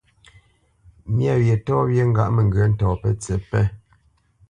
Myâ 1.15 1.33
wyê 1.41 1.55
tɔ́ 1.65 1.85
wyê 1.87 2.03
ŋgâʼ 2.11 2.29
mə 2.35 2.41
ŋgyə̂ 2.47 2.65
ntɔ̌ 2.71 2.91
pətsǐ 3.01 3.35
pé. 3.49 3.61